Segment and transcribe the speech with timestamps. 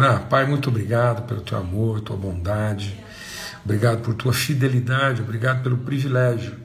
[0.00, 2.96] Ah, Pai, muito obrigado pelo teu amor, tua bondade,
[3.64, 6.56] obrigado por tua fidelidade, obrigado pelo privilégio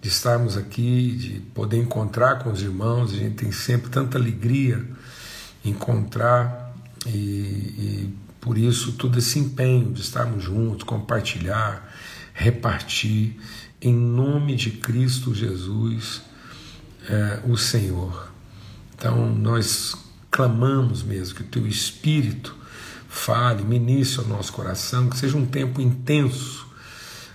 [0.00, 3.12] de estarmos aqui, de poder encontrar com os irmãos.
[3.12, 4.82] A gente tem sempre tanta alegria
[5.62, 6.74] encontrar
[7.06, 11.86] e, e por isso todo esse empenho de estarmos juntos, compartilhar,
[12.32, 13.36] repartir,
[13.78, 16.22] em nome de Cristo Jesus,
[17.06, 18.32] é, o Senhor.
[18.94, 19.94] Então nós
[20.30, 22.58] clamamos mesmo que o teu Espírito
[23.10, 26.66] fale, ministre ao nosso coração, que seja um tempo intenso,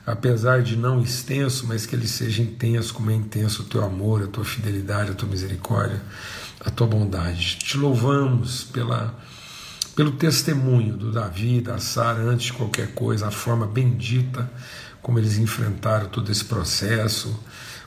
[0.07, 4.23] apesar de não extenso, mas que ele seja intenso, como é intenso o teu amor,
[4.23, 6.01] a tua fidelidade, a tua misericórdia,
[6.61, 7.57] a tua bondade.
[7.57, 9.19] Te louvamos pela,
[9.95, 14.49] pelo testemunho do Davi, da Sara, antes de qualquer coisa, a forma bendita
[15.01, 17.39] como eles enfrentaram todo esse processo,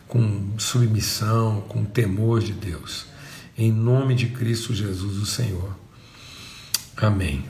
[0.06, 3.06] com submissão, com temor de Deus.
[3.56, 5.87] Em nome de Cristo Jesus, o Senhor.
[7.00, 7.44] Amém.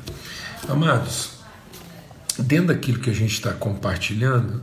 [0.68, 1.38] Amados,
[2.38, 4.60] dentro daquilo que a gente está compartilhando,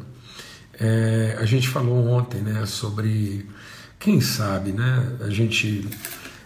[0.80, 3.50] é, a gente falou ontem né, sobre,
[3.98, 5.90] quem sabe, né, a gente.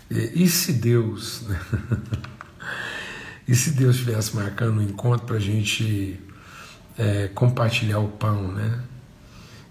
[0.10, 1.42] E se Deus.
[1.50, 1.60] Né,
[3.46, 6.18] e se Deus estivesse marcando um encontro para a gente
[6.98, 8.80] é, compartilhar o pão, né?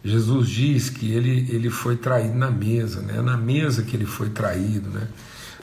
[0.05, 3.23] Jesus diz que ele, ele foi traído na mesa, né?
[3.23, 5.09] Na mesa que ele foi traído, né?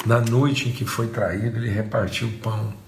[0.08, 2.85] Na noite em que foi traído, ele repartiu o pão.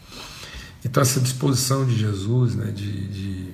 [0.85, 3.53] Então, essa disposição de Jesus né, de, de,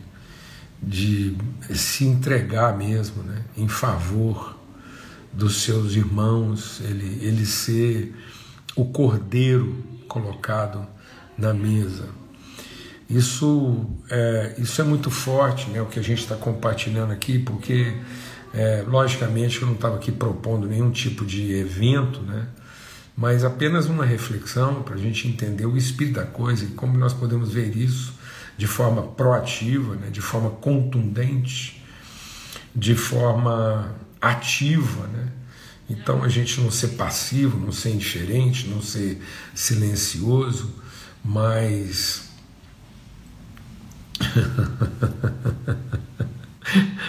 [0.81, 1.37] de
[1.75, 4.57] se entregar mesmo né, em favor
[5.31, 8.13] dos seus irmãos, ele, ele ser
[8.75, 10.85] o cordeiro colocado
[11.37, 12.07] na mesa.
[13.09, 17.95] Isso é, isso é muito forte, né, o que a gente está compartilhando aqui, porque,
[18.53, 22.47] é, logicamente, eu não estava aqui propondo nenhum tipo de evento, né,
[23.15, 27.13] mas apenas uma reflexão para a gente entender o espírito da coisa e como nós
[27.13, 28.13] podemos ver isso
[28.57, 31.83] de forma proativa, né, de forma contundente,
[32.75, 35.31] de forma ativa, né?
[35.89, 39.21] Então a gente não ser passivo, não ser indiferente, não ser
[39.53, 40.73] silencioso,
[41.23, 42.29] mas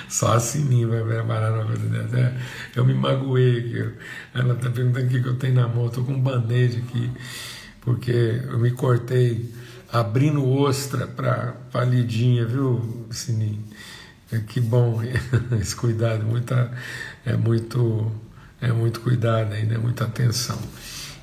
[0.09, 2.19] Só assim vai preparar uma coisa dessa.
[2.19, 2.37] É,
[2.77, 3.93] eu me magoei aqui.
[4.35, 5.87] Ela está perguntando o que eu tenho na mão.
[5.87, 7.11] Estou com um band-aid aqui,
[7.81, 9.53] porque eu me cortei
[9.93, 13.63] abrindo ostra para a Lidinha, viu, Sininho?
[14.33, 15.01] É, que bom
[15.61, 16.73] esse cuidado, muita,
[17.25, 18.11] é muito
[18.65, 20.59] é muito cuidado ainda, é muita atenção.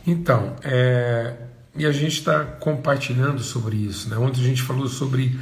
[0.05, 1.33] Então, é,
[1.75, 4.09] e a gente está compartilhando sobre isso.
[4.09, 4.17] Né?
[4.17, 5.39] Ontem a gente falou sobre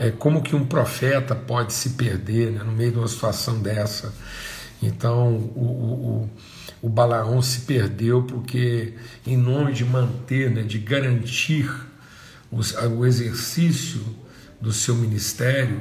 [0.00, 4.14] é, como que um profeta pode se perder né, no meio de uma situação dessa.
[4.82, 6.30] Então o,
[6.82, 8.94] o, o Balaão se perdeu porque,
[9.26, 11.70] em nome de manter, né, de garantir
[12.50, 12.60] o,
[12.96, 14.00] o exercício
[14.58, 15.78] do seu ministério,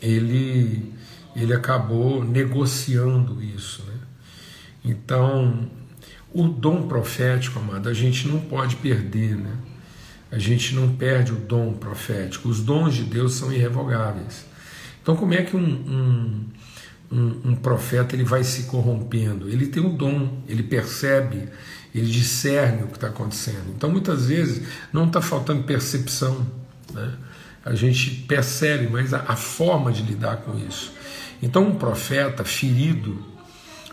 [0.00, 0.94] ele,
[1.36, 3.82] ele acabou negociando isso.
[3.84, 3.94] Né?
[4.82, 5.70] Então,
[6.32, 9.52] o dom profético, amado, a gente não pode perder, né?
[10.32, 12.48] A gente não perde o dom profético.
[12.48, 14.46] Os dons de Deus são irrevogáveis.
[15.02, 16.44] Então, como é que um, um,
[17.14, 19.46] um, um profeta ele vai se corrompendo?
[19.50, 21.50] Ele tem um dom, ele percebe,
[21.94, 23.74] ele discerne o que está acontecendo.
[23.76, 26.46] Então, muitas vezes, não está faltando percepção.
[26.94, 27.12] Né?
[27.62, 30.94] A gente percebe, mas a, a forma de lidar com isso.
[31.42, 33.22] Então, um profeta ferido,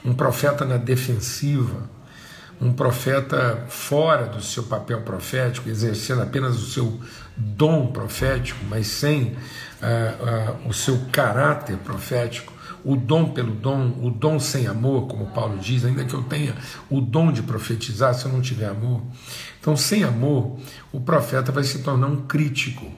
[0.06, 1.90] um profeta na defensiva,
[2.62, 7.00] um profeta fora do seu papel profético, exercendo apenas o seu
[7.36, 12.53] dom profético, mas sem uh, uh, o seu caráter profético,
[12.84, 16.56] o dom pelo dom, o dom sem amor, como Paulo diz, ainda que eu tenha
[16.90, 19.02] o dom de profetizar, se eu não tiver amor.
[19.59, 20.58] Então, sem amor,
[20.92, 22.92] o profeta vai se tornar um crítico.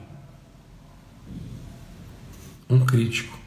[2.68, 3.41] Um crítico.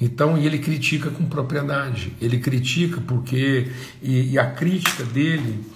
[0.00, 2.12] Então, e ele critica com propriedade.
[2.20, 3.70] Ele critica porque
[4.00, 5.66] e, e, a crítica dele,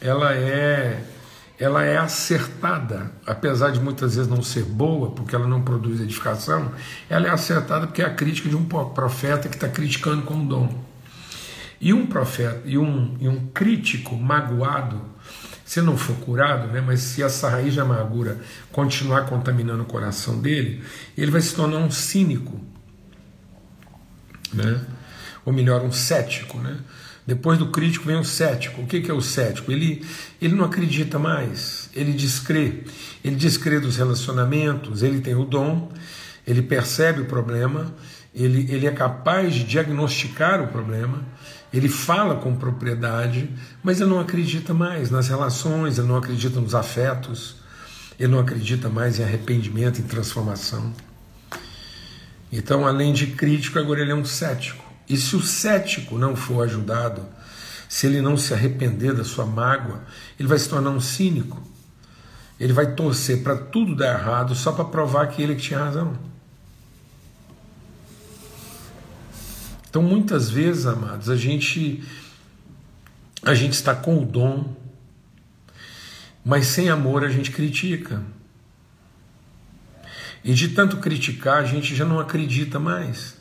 [0.00, 1.04] ela é
[1.60, 6.70] ela é acertada, apesar de muitas vezes não ser boa, porque ela não produz edificação,
[7.10, 10.72] ela é acertada porque é a crítica de um profeta que está criticando com dom.
[11.80, 15.00] E um profeta e um, e um crítico magoado,
[15.64, 18.40] se não for curado, né, mas se essa raiz de amargura
[18.70, 20.84] continuar contaminando o coração dele,
[21.16, 22.60] ele vai se tornar um cínico
[24.52, 24.80] né?
[25.44, 26.58] ou melhor, um cético.
[26.58, 26.76] Né?
[27.26, 28.82] Depois do crítico vem o cético.
[28.82, 29.72] O que é o cético?
[29.72, 30.04] Ele,
[30.40, 32.84] ele não acredita mais, ele descrê.
[33.24, 35.90] Ele descrê dos relacionamentos, ele tem o dom,
[36.46, 37.94] ele percebe o problema,
[38.34, 41.24] ele, ele é capaz de diagnosticar o problema,
[41.72, 43.50] ele fala com propriedade,
[43.82, 47.56] mas ele não acredita mais nas relações, ele não acredita nos afetos,
[48.18, 50.92] ele não acredita mais em arrependimento, em transformação.
[52.50, 54.84] Então, além de crítico, agora ele é um cético.
[55.08, 57.26] E se o cético não for ajudado,
[57.88, 60.02] se ele não se arrepender da sua mágoa,
[60.38, 61.62] ele vai se tornar um cínico.
[62.58, 66.18] Ele vai torcer para tudo dar errado só para provar que ele que tinha razão.
[69.88, 72.02] Então, muitas vezes, amados, a gente
[73.42, 74.76] a gente está com o dom,
[76.44, 78.22] mas sem amor a gente critica.
[80.44, 83.36] E de tanto criticar, a gente já não acredita mais.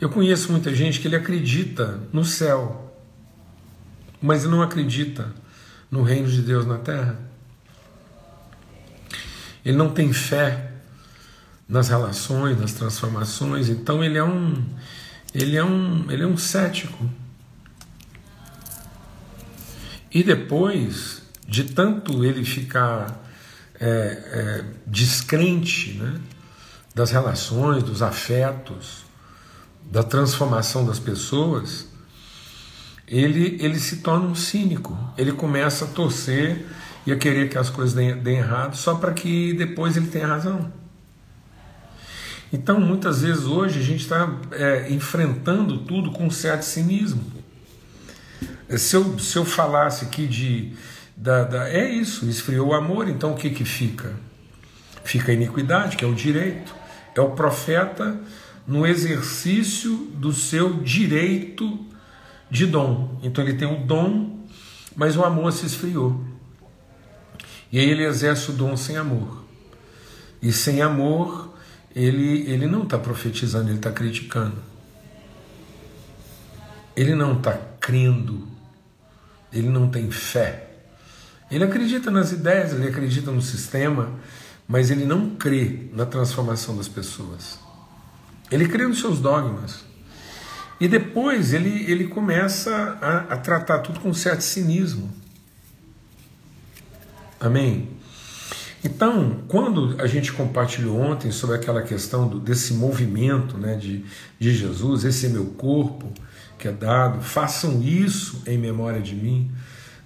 [0.00, 2.94] Eu conheço muita gente que ele acredita no céu,
[4.20, 5.32] mas não acredita
[5.90, 7.18] no reino de Deus na terra.
[9.64, 10.72] Ele não tem fé
[11.68, 14.62] nas relações, nas transformações, então ele é um
[15.32, 17.08] ele é um ele é um cético.
[20.12, 23.23] E depois de tanto ele ficar
[23.84, 26.18] é, é, descrente né,
[26.94, 29.04] das relações, dos afetos,
[29.84, 31.86] da transformação das pessoas,
[33.06, 34.98] ele, ele se torna um cínico.
[35.18, 36.64] Ele começa a torcer
[37.06, 40.26] e a querer que as coisas deem, deem errado só para que depois ele tenha
[40.26, 40.72] razão.
[42.50, 47.22] Então, muitas vezes hoje a gente está é, enfrentando tudo com um certo cinismo.
[48.78, 50.72] Se eu, se eu falasse aqui de.
[51.16, 54.14] Da, da, é isso, esfriou o amor, então o que, que fica?
[55.04, 56.74] Fica a iniquidade, que é o direito.
[57.14, 58.18] É o profeta
[58.66, 61.86] no exercício do seu direito
[62.50, 63.18] de dom.
[63.22, 64.44] Então ele tem o dom,
[64.96, 66.24] mas o amor se esfriou.
[67.70, 69.44] E aí ele exerce o dom sem amor.
[70.42, 71.54] E sem amor,
[71.94, 74.56] ele, ele não está profetizando, ele está criticando.
[76.96, 78.54] Ele não está crendo
[79.54, 80.73] ele não tem fé.
[81.54, 84.10] Ele acredita nas ideias, ele acredita no sistema,
[84.66, 87.60] mas ele não crê na transformação das pessoas.
[88.50, 89.84] Ele crê nos seus dogmas.
[90.80, 95.08] E depois ele, ele começa a, a tratar tudo com um certo cinismo.
[97.38, 97.88] Amém?
[98.82, 104.04] Então, quando a gente compartilhou ontem sobre aquela questão do, desse movimento né, de,
[104.40, 106.12] de Jesus, esse é meu corpo,
[106.58, 109.52] que é dado, façam isso em memória de mim.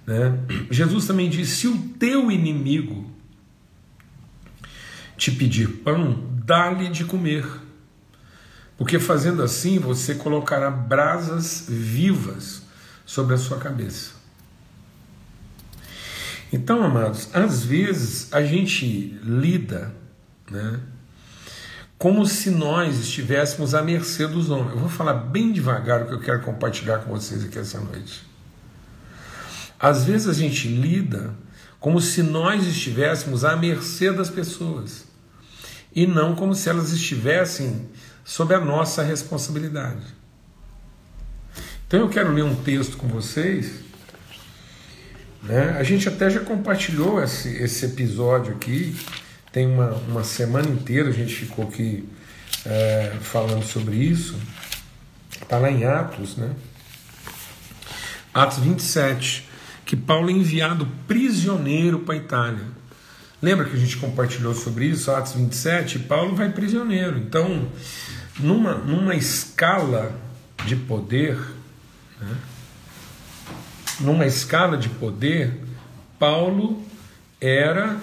[0.09, 0.39] Né?
[0.71, 3.05] Jesus também disse: se o teu inimigo
[5.15, 7.45] te pedir pão, dá-lhe de comer,
[8.75, 12.63] porque fazendo assim você colocará brasas vivas
[13.05, 14.13] sobre a sua cabeça.
[16.51, 19.93] Então, amados, às vezes a gente lida,
[20.49, 20.79] né?
[21.99, 24.71] como se nós estivéssemos à mercê dos homens.
[24.71, 28.28] Eu vou falar bem devagar o que eu quero compartilhar com vocês aqui essa noite.
[29.79, 31.33] Às vezes a gente lida
[31.79, 35.05] como se nós estivéssemos à mercê das pessoas
[35.95, 37.89] e não como se elas estivessem
[38.23, 40.05] sob a nossa responsabilidade.
[41.87, 43.79] Então eu quero ler um texto com vocês.
[45.41, 45.75] Né?
[45.79, 48.95] A gente até já compartilhou esse, esse episódio aqui
[49.51, 52.07] tem uma, uma semana inteira, a gente ficou aqui
[52.65, 54.35] é, falando sobre isso.
[55.41, 56.53] Está lá em Atos, né?
[58.31, 59.48] Atos 27,
[59.89, 62.63] que Paulo é enviado prisioneiro para a Itália.
[63.41, 65.97] Lembra que a gente compartilhou sobre isso, Atos 27?
[65.97, 67.17] Paulo vai prisioneiro.
[67.17, 67.67] Então,
[68.37, 70.11] numa, numa escala
[70.63, 71.39] de poder,
[72.21, 72.37] né?
[73.99, 75.59] numa escala de poder,
[76.19, 76.85] Paulo
[77.41, 77.97] era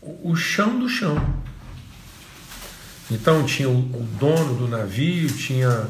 [0.00, 1.20] o chão do chão.
[3.10, 5.88] Então tinha o, o dono do navio, tinha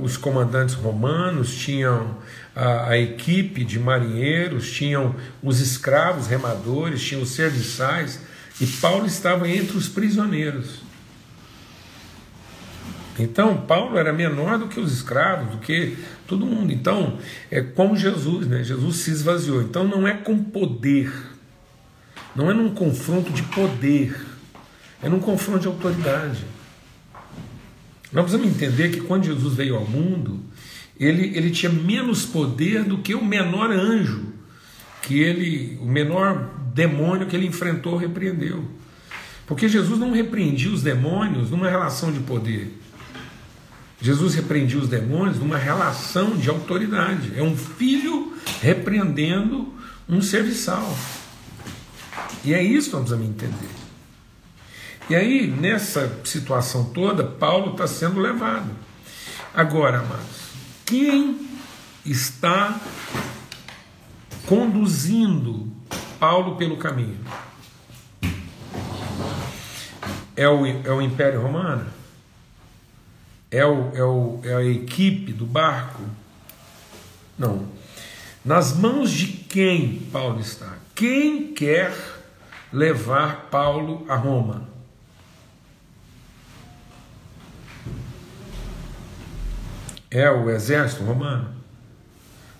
[0.00, 2.16] os comandantes romanos, tinham
[2.54, 8.20] a, a, equipe de marinheiros, tinham os escravos remadores, tinham os serviçais,
[8.60, 10.80] e Paulo estava entre os prisioneiros.
[13.18, 16.72] Então, Paulo era menor do que os escravos, do que todo mundo.
[16.72, 17.18] Então,
[17.50, 18.64] é como Jesus, né?
[18.64, 19.60] Jesus se esvaziou.
[19.60, 21.12] Então, não é com poder
[22.34, 24.18] não é num confronto de poder,
[25.02, 26.44] é num confronto de autoridade.
[28.12, 30.40] Nós precisamos entender que quando Jesus veio ao mundo,
[30.98, 34.26] ele, ele tinha menos poder do que o menor anjo,
[35.00, 38.64] que ele, o menor demônio que ele enfrentou, repreendeu.
[39.46, 42.78] Porque Jesus não repreendia os demônios numa relação de poder.
[44.00, 47.32] Jesus repreendia os demônios numa relação de autoridade.
[47.36, 49.72] É um filho repreendendo
[50.08, 50.96] um serviçal.
[52.44, 53.81] E é isso que nós precisamos entender.
[55.12, 58.70] E aí, nessa situação toda, Paulo está sendo levado.
[59.52, 60.54] Agora, amados,
[60.86, 61.50] quem
[62.02, 62.80] está
[64.46, 65.70] conduzindo
[66.18, 67.18] Paulo pelo caminho.
[70.34, 71.84] É o, é o Império Romano?
[73.50, 76.00] É, o, é, o, é a equipe do barco?
[77.38, 77.68] Não.
[78.42, 80.78] Nas mãos de quem Paulo está?
[80.94, 81.94] Quem quer
[82.72, 84.71] levar Paulo a Roma?
[90.12, 91.50] É o exército romano?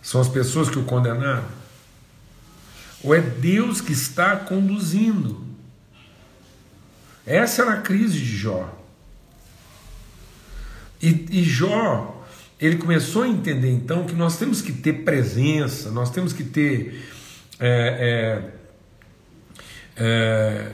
[0.00, 1.44] São as pessoas que o condenaram?
[3.04, 5.44] Ou é Deus que está conduzindo?
[7.26, 8.78] Essa era a crise de Jó.
[11.00, 12.25] E, e Jó,
[12.59, 17.04] ele começou a entender então que nós temos que ter presença, nós temos que ter
[17.61, 18.49] é,
[19.99, 20.73] é, é,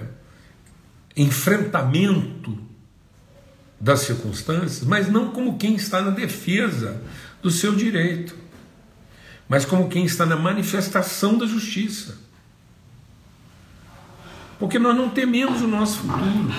[1.16, 2.67] enfrentamento
[3.80, 7.00] das circunstâncias, mas não como quem está na defesa
[7.42, 8.34] do seu direito,
[9.48, 12.18] mas como quem está na manifestação da justiça.
[14.58, 16.52] Porque nós não tememos o nosso futuro.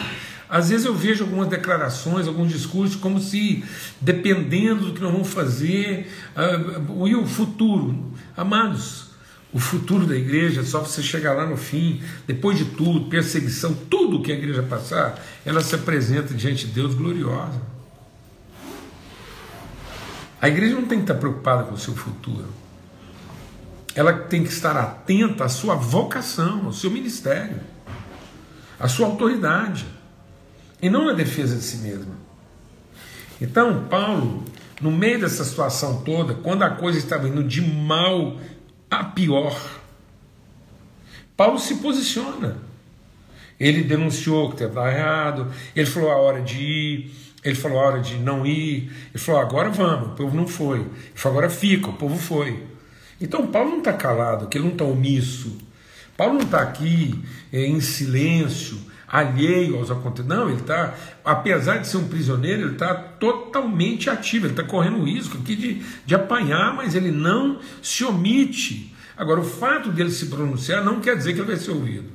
[0.49, 3.63] Às vezes eu vejo algumas declarações, alguns discursos, como se,
[4.01, 8.11] dependendo do que nós vamos fazer, uh, e o futuro.
[8.35, 9.08] Amados,
[9.51, 14.21] o futuro da igreja, só você chegar lá no fim, depois de tudo, perseguição, tudo
[14.21, 17.59] que a igreja passar, ela se apresenta diante de Deus gloriosa.
[20.41, 22.47] A igreja não tem que estar preocupada com o seu futuro.
[23.95, 27.59] Ela tem que estar atenta à sua vocação, ao seu ministério,
[28.79, 29.85] à sua autoridade,
[30.81, 32.13] e não na defesa de si mesma.
[33.41, 34.45] Então, Paulo,
[34.79, 38.37] no meio dessa situação toda, quando a coisa estava indo de mal
[38.89, 39.79] a pior.
[41.35, 42.57] Paulo se posiciona.
[43.59, 47.11] Ele denunciou que estava errado, ele falou a hora de ir,
[47.43, 50.79] ele falou a hora de não ir, ele falou agora vamos, o povo não foi.
[50.79, 52.63] Ele falou agora fica, o povo foi.
[53.19, 55.57] Então Paulo não está calado, que ele não está omisso.
[56.15, 60.37] Paulo não está aqui é, em silêncio, alheio aos acontecimentos.
[60.37, 60.93] Não, ele está,
[61.25, 65.81] apesar de ser um prisioneiro, ele está totalmente ativo, ele está correndo risco aqui de,
[66.05, 68.95] de apanhar, mas ele não se omite.
[69.17, 72.09] Agora, o fato dele se pronunciar não quer dizer que ele vai ser ouvido.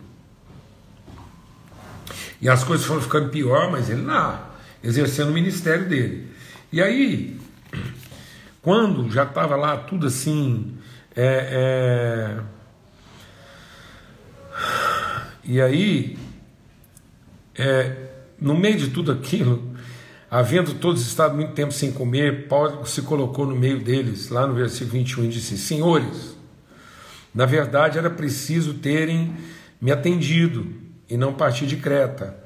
[2.41, 6.29] E as coisas foram ficando pior, mas ele lá, exercendo o ministério dele.
[6.73, 7.39] E aí,
[8.65, 10.77] quando já estava lá tudo assim.
[11.15, 12.55] É, é...
[15.45, 16.19] E aí,
[17.57, 17.95] é,
[18.41, 19.75] no meio de tudo aquilo,
[20.31, 24.55] havendo todos estado muito tempo sem comer, Paulo se colocou no meio deles, lá no
[24.55, 26.37] versículo 21, e disse: Senhores,
[27.35, 29.35] na verdade era preciso terem
[29.81, 30.67] me atendido
[31.09, 32.37] e não partir de Creta,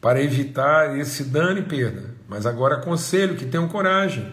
[0.00, 2.14] para evitar esse dano e perda.
[2.28, 4.30] Mas agora aconselho que tenham coragem,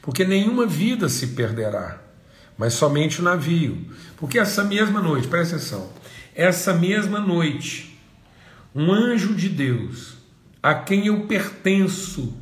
[0.00, 2.00] porque nenhuma vida se perderá,
[2.58, 3.86] mas somente o navio.
[4.16, 5.90] Porque essa mesma noite, presta atenção,
[6.34, 7.91] essa mesma noite,
[8.74, 10.16] um anjo de Deus,
[10.62, 12.34] a quem eu pertenço,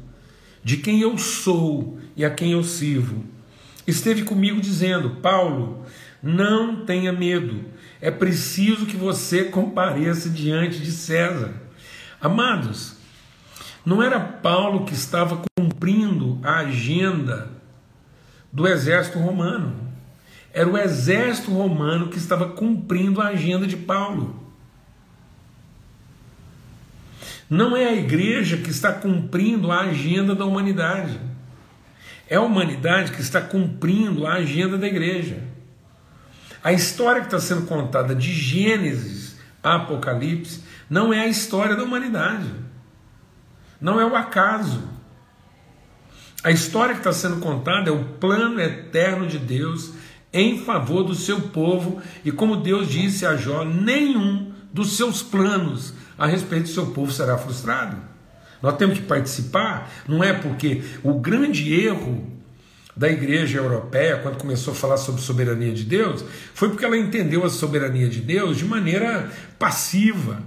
[0.63, 3.25] de quem eu sou e a quem eu sirvo,
[3.87, 5.85] esteve comigo dizendo: Paulo,
[6.23, 7.65] não tenha medo,
[8.01, 11.53] é preciso que você compareça diante de César.
[12.21, 12.97] Amados,
[13.85, 17.51] não era Paulo que estava cumprindo a agenda
[18.53, 19.75] do exército romano,
[20.53, 24.40] era o exército romano que estava cumprindo a agenda de Paulo.
[27.51, 31.21] Não é a igreja que está cumprindo a agenda da humanidade.
[32.29, 35.43] É a humanidade que está cumprindo a agenda da igreja.
[36.63, 41.83] A história que está sendo contada de Gênesis a Apocalipse não é a história da
[41.83, 42.49] humanidade.
[43.81, 44.83] Não é o acaso.
[46.45, 49.93] A história que está sendo contada é o plano eterno de Deus
[50.33, 55.93] em favor do seu povo, e como Deus disse a Jó, nenhum dos seus planos
[56.21, 57.97] a respeito do seu povo será frustrado.
[58.63, 62.31] Nós temos que participar, não é porque o grande erro
[62.95, 66.23] da igreja europeia, quando começou a falar sobre soberania de Deus,
[66.53, 70.43] foi porque ela entendeu a soberania de Deus de maneira passiva,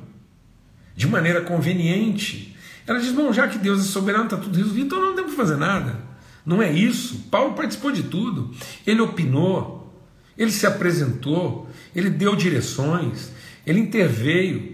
[0.96, 2.56] de maneira conveniente.
[2.86, 5.38] Ela diz: bom, já que Deus é soberano, está tudo resolvido, então não temos que
[5.38, 6.00] fazer nada.
[6.46, 7.30] Não é isso.
[7.32, 8.54] Paulo participou de tudo.
[8.86, 9.92] Ele opinou,
[10.38, 13.32] ele se apresentou, ele deu direções,
[13.66, 14.73] ele interveio.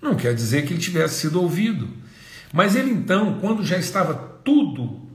[0.00, 1.88] Não quer dizer que ele tivesse sido ouvido.
[2.52, 5.08] Mas ele então, quando já estava tudo,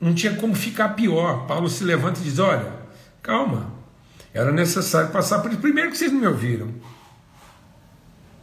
[0.00, 1.46] não tinha como ficar pior.
[1.46, 2.72] Paulo se levanta e diz: Olha,
[3.22, 3.72] calma,
[4.34, 5.60] era necessário passar por isso.
[5.60, 6.68] Primeiro que vocês não me ouviram.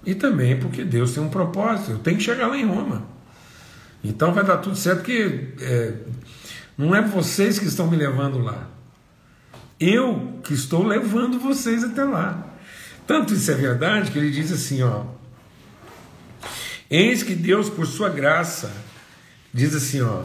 [0.06, 3.06] E também porque Deus tem um propósito, eu tenho que chegar lá em Roma.
[4.03, 5.94] Então vai dar tudo certo, porque é,
[6.77, 8.68] não é vocês que estão me levando lá.
[9.79, 12.48] Eu que estou levando vocês até lá.
[13.06, 15.03] Tanto isso é verdade que ele diz assim, ó.
[16.89, 18.72] Eis que Deus, por sua graça,
[19.53, 20.24] diz assim, ó.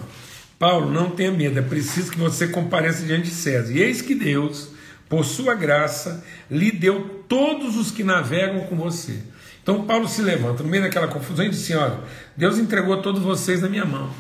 [0.59, 3.73] Paulo, não tenha medo, é preciso que você compareça diante de César.
[3.73, 4.69] E eis que Deus,
[5.09, 9.21] por sua graça, lhe deu todos os que navegam com você.
[9.63, 12.01] Então Paulo se levanta no meio daquela confusão e diz assim: Olha,
[12.37, 14.11] Deus entregou todos vocês na minha mão.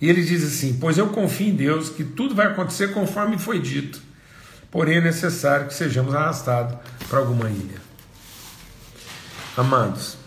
[0.00, 3.58] E ele diz assim: Pois eu confio em Deus que tudo vai acontecer conforme foi
[3.60, 4.00] dito,
[4.70, 6.76] porém é necessário que sejamos arrastados
[7.08, 7.88] para alguma ilha.
[9.56, 10.17] Amados,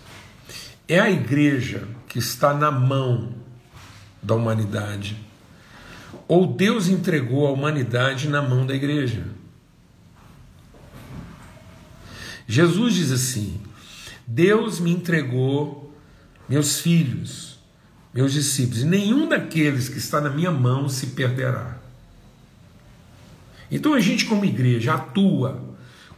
[0.88, 3.34] é a igreja que está na mão
[4.22, 5.18] da humanidade,
[6.28, 9.26] ou Deus entregou a humanidade na mão da igreja?
[12.48, 13.62] Jesus diz assim:
[14.28, 15.96] Deus me entregou
[16.48, 17.60] meus filhos,
[18.14, 21.78] meus discípulos, e nenhum daqueles que está na minha mão se perderá.
[23.70, 25.72] Então a gente, como igreja, atua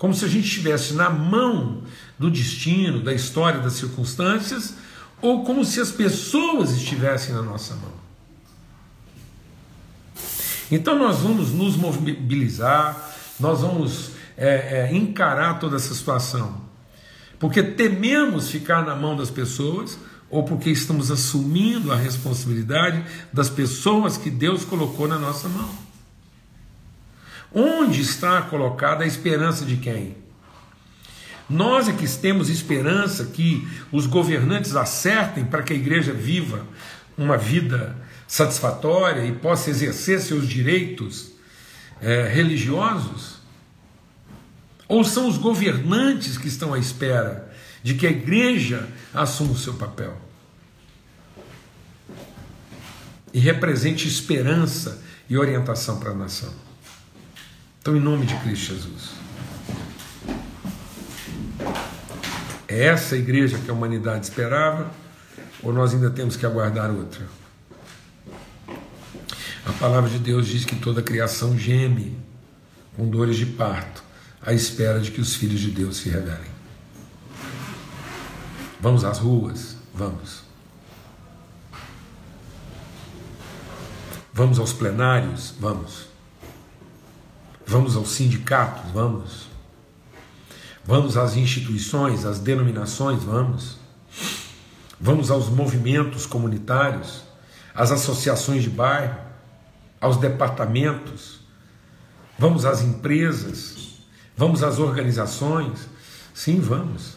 [0.03, 1.81] como se a gente estivesse na mão
[2.17, 4.75] do destino, da história, das circunstâncias,
[5.21, 7.93] ou como se as pessoas estivessem na nossa mão.
[10.71, 16.61] Então nós vamos nos mobilizar, nós vamos é, é, encarar toda essa situação,
[17.39, 19.97] porque tememos ficar na mão das pessoas
[20.29, 25.69] ou porque estamos assumindo a responsabilidade das pessoas que Deus colocou na nossa mão.
[27.53, 30.22] Onde está colocada a esperança de quem?
[31.49, 36.65] Nós é que temos esperança que os governantes acertem para que a igreja viva
[37.17, 37.95] uma vida
[38.27, 41.31] satisfatória e possa exercer seus direitos
[42.01, 43.37] é, religiosos?
[44.87, 49.73] Ou são os governantes que estão à espera de que a igreja assuma o seu
[49.73, 50.19] papel?
[53.33, 56.53] E represente esperança e orientação para a nação.
[57.81, 59.22] Então, em nome de Cristo Jesus.
[62.73, 64.89] É essa a igreja que a humanidade esperava?
[65.61, 67.23] Ou nós ainda temos que aguardar outra?
[69.63, 72.17] A palavra de Deus diz que toda a criação geme
[72.97, 74.03] com dores de parto,
[74.41, 76.51] à espera de que os filhos de Deus se revelem.
[78.81, 79.77] Vamos às ruas?
[79.93, 80.41] Vamos.
[84.33, 85.53] Vamos aos plenários?
[85.59, 86.07] Vamos.
[87.67, 88.91] Vamos aos sindicatos?
[88.91, 89.52] Vamos.
[90.85, 93.23] Vamos às instituições, às denominações?
[93.23, 93.77] Vamos.
[94.99, 97.23] Vamos aos movimentos comunitários,
[97.73, 99.17] às associações de bairro,
[99.99, 101.39] aos departamentos,
[102.37, 103.99] vamos às empresas,
[104.35, 105.87] vamos às organizações.
[106.33, 107.15] Sim, vamos.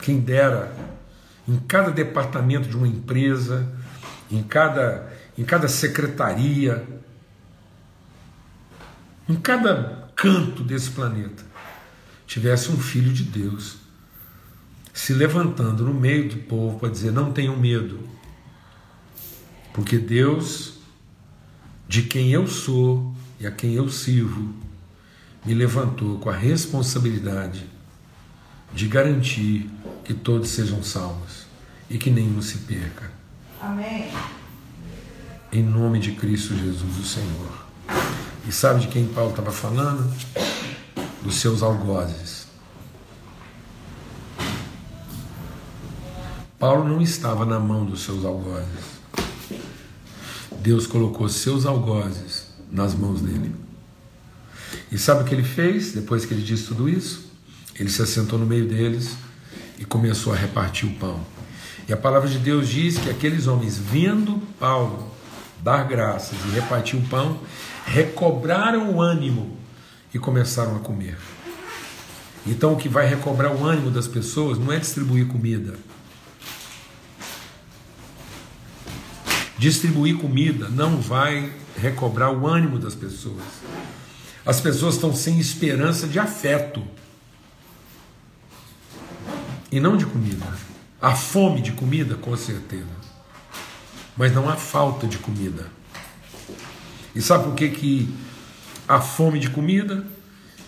[0.00, 0.72] Quem dera,
[1.48, 3.68] em cada departamento de uma empresa,
[4.30, 6.86] em cada, em cada secretaria,
[9.28, 11.49] em cada canto desse planeta,
[12.30, 13.78] tivesse um filho de Deus
[14.94, 17.98] se levantando no meio do povo para dizer: não tenham medo,
[19.74, 20.74] porque Deus
[21.88, 24.54] de quem eu sou e a quem eu sirvo,
[25.44, 27.66] me levantou com a responsabilidade
[28.72, 29.68] de garantir
[30.04, 31.46] que todos sejam salvos
[31.88, 33.10] e que nenhum se perca.
[33.60, 34.08] Amém.
[35.52, 37.66] Em nome de Cristo Jesus, o Senhor.
[38.46, 40.08] E sabe de quem Paulo estava falando?
[41.22, 42.46] Dos seus algozes.
[46.58, 49.00] Paulo não estava na mão dos seus algozes.
[50.60, 53.54] Deus colocou seus algozes nas mãos dele.
[54.92, 57.30] E sabe o que ele fez depois que ele disse tudo isso?
[57.78, 59.16] Ele se assentou no meio deles
[59.78, 61.20] e começou a repartir o pão.
[61.88, 65.10] E a palavra de Deus diz que aqueles homens, vendo Paulo
[65.62, 67.40] dar graças e repartir o pão,
[67.86, 69.56] recobraram o ânimo
[70.12, 71.16] e começaram a comer.
[72.46, 75.76] Então, o que vai recobrar o ânimo das pessoas não é distribuir comida,
[79.60, 83.44] Distribuir comida não vai recobrar o ânimo das pessoas.
[84.46, 86.82] As pessoas estão sem esperança de afeto
[89.70, 90.46] e não de comida.
[90.98, 92.88] Há fome de comida, com certeza,
[94.16, 95.66] mas não há falta de comida.
[97.14, 98.14] E sabe por que, que
[98.90, 100.04] há fome de comida?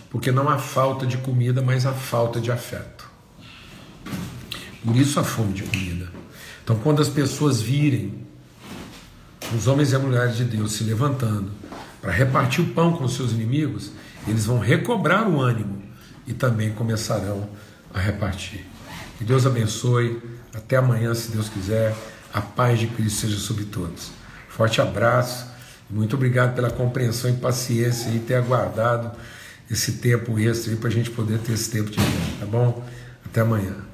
[0.09, 3.09] Porque não há falta de comida, mas há falta de afeto.
[4.85, 6.09] Por isso a fome de comida.
[6.63, 8.25] Então, quando as pessoas virem
[9.53, 11.51] os homens e as mulheres de Deus se levantando
[12.01, 13.91] para repartir o pão com os seus inimigos,
[14.25, 15.83] eles vão recobrar o ânimo
[16.25, 17.49] e também começarão
[17.93, 18.65] a repartir.
[19.17, 20.21] Que Deus abençoe.
[20.53, 21.93] Até amanhã, se Deus quiser.
[22.33, 24.11] A paz de Cristo seja sobre todos.
[24.47, 25.52] Forte abraço
[25.89, 29.11] Muito obrigado pela compreensão e paciência e ter aguardado
[29.69, 32.83] esse tempo extra para a gente poder ter esse tempo de vida, tá bom?
[33.25, 33.92] Até amanhã.